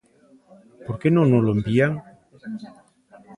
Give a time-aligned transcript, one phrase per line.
[0.85, 1.93] ¿Por que non nolo envían?